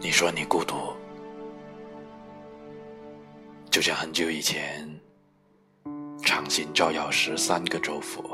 [0.00, 0.74] 你说你孤独，
[3.70, 4.88] 就像很久以前，
[6.22, 8.31] 长信照耀十三个州府。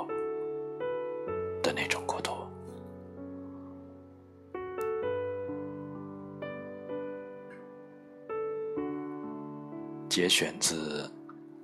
[10.19, 11.09] 节选自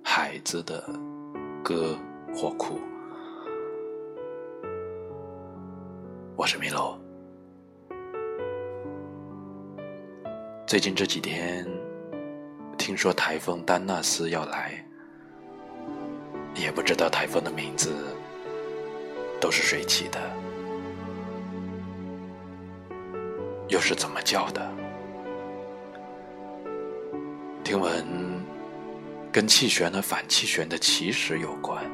[0.00, 0.80] 孩子的
[1.60, 1.98] 歌
[2.32, 2.78] 或哭。
[6.36, 6.96] 我是米楼。
[10.68, 11.66] 最近这几天，
[12.78, 14.86] 听说台风丹纳斯要来，
[16.54, 17.92] 也不知道台风的名字
[19.40, 20.20] 都是谁起的，
[23.66, 24.64] 又是怎么叫的？
[27.64, 28.04] 听闻
[29.34, 31.84] 跟气旋和反气旋的起始有关。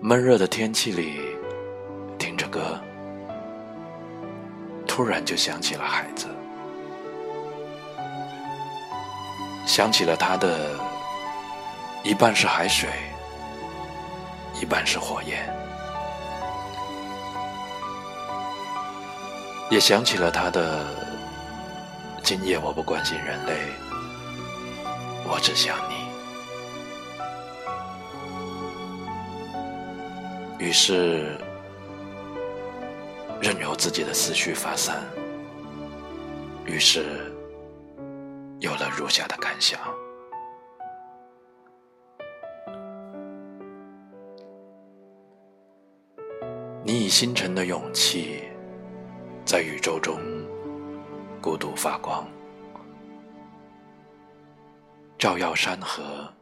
[0.00, 1.20] 闷热的天气里，
[2.16, 2.78] 听着歌。
[4.86, 6.28] 突然就想起了孩子，
[9.66, 10.78] 想起了他的
[12.04, 12.88] 一半是海水，
[14.62, 15.52] 一半是火焰，
[19.70, 20.84] 也想起了他的
[22.28, 23.54] 今夜我不关心人类，
[25.24, 25.94] 我只想你。
[30.62, 31.38] 于是。
[33.40, 35.02] 任由自己的思绪发散，
[36.66, 37.32] 于是
[38.60, 39.80] 有了如下的感想：
[46.84, 48.42] 你以星辰的勇气，
[49.46, 50.20] 在宇宙中
[51.40, 52.26] 孤独发光，
[55.18, 56.32] 照耀山河，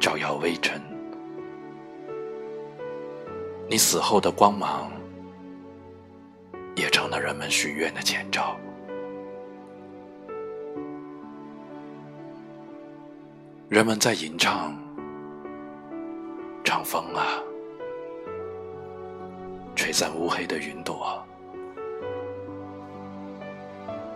[0.00, 0.80] 照耀微尘。
[3.68, 4.90] 你死后的光芒。
[6.74, 8.56] 也成了人们许愿的前兆。
[13.68, 14.74] 人们在吟唱，
[16.64, 17.42] 唱风啊，
[19.76, 21.22] 吹散乌黑的云朵；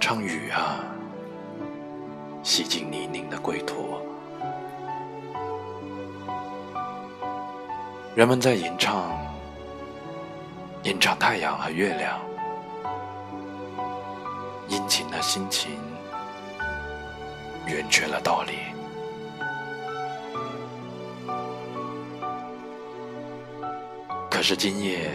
[0.09, 0.85] 唱雨啊，
[2.45, 3.99] 洗净泥泞的归途。
[8.15, 9.11] 人们在吟唱，
[10.85, 12.21] 吟唱太阳和月亮。
[14.69, 15.73] 殷勤的心情，
[17.67, 18.53] 圆缺了道理。
[24.31, 25.11] 可是今夜，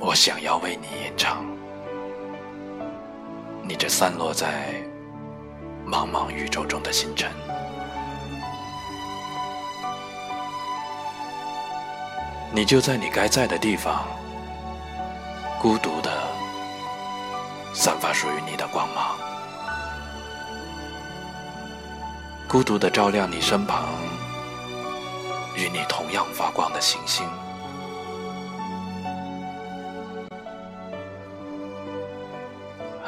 [0.00, 1.44] 我想要为你吟唱，
[3.66, 4.74] 你这散落在
[5.86, 7.30] 茫茫宇宙中的星辰。
[12.52, 14.04] 你就在你该在的地方，
[15.60, 16.10] 孤独的。
[17.72, 19.16] 散发属于你的光芒，
[22.46, 23.88] 孤独的照亮你身旁
[25.56, 27.26] 与你同样发光的星星。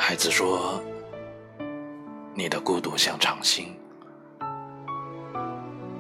[0.09, 0.81] 孩子说
[2.33, 3.77] ：“你的孤独像长星，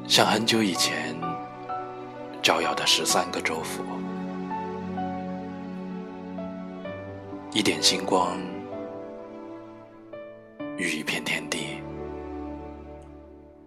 [0.06, 1.20] 像很久以前
[2.40, 3.82] 照耀的十三个州府，
[7.52, 8.38] 一点星光。”
[10.78, 11.82] 与一片天地，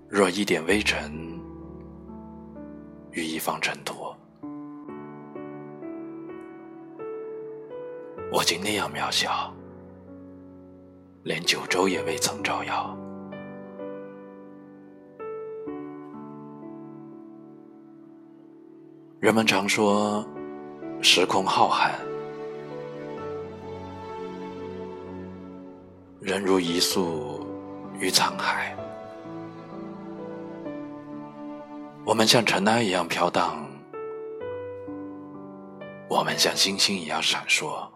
[0.07, 1.11] 若一点微尘，
[3.11, 4.15] 与一方尘土，
[8.31, 9.53] 我竟那样渺小，
[11.23, 12.97] 连九州也未曾照耀。
[19.19, 20.25] 人们常说，
[21.01, 21.91] 时空浩瀚。
[26.21, 27.45] 人如一粟
[27.99, 28.75] 于沧海，
[32.05, 33.65] 我们像尘埃一样飘荡，
[36.09, 37.87] 我们像星星一样闪烁。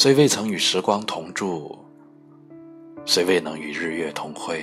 [0.00, 1.76] 虽未曾与时光同住，
[3.04, 4.62] 虽未能与日月同辉，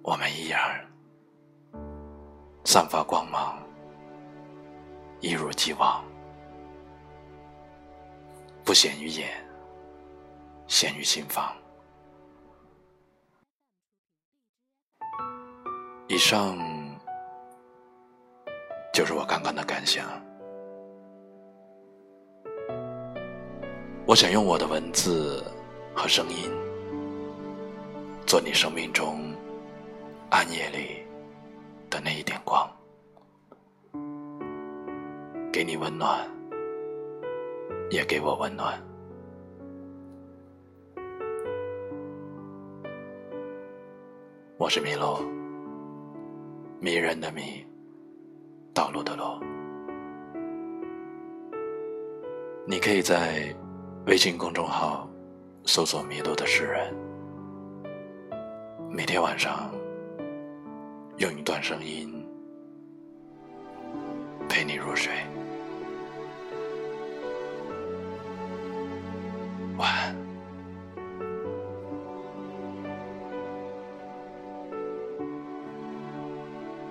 [0.00, 0.82] 我们依然
[2.64, 3.62] 散发光芒，
[5.20, 6.02] 一如既往。
[8.64, 9.28] 不显于眼，
[10.66, 11.54] 显于心房。
[16.08, 16.56] 以上
[18.90, 20.02] 就是我刚刚的感想。
[24.04, 25.42] 我想用我的文字
[25.94, 26.50] 和声音，
[28.26, 29.32] 做你生命中
[30.28, 31.06] 暗夜里
[31.88, 32.68] 的那一点光，
[35.52, 36.18] 给你温暖，
[37.90, 38.76] 也给我温暖。
[44.58, 45.24] 我是麋鹿，
[46.80, 47.64] 迷人的迷，
[48.74, 49.40] 道路的路。
[52.66, 53.54] 你可以在。
[54.06, 55.08] 微信公众号
[55.64, 56.92] 搜索“迷路的诗人”，
[58.90, 59.72] 每天晚上
[61.18, 62.12] 用一段声音
[64.48, 65.12] 陪你入睡。